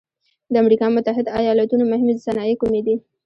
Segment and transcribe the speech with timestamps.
[0.51, 2.95] د امریکا متحد ایلاتو مهمې صنایع کومې دي؟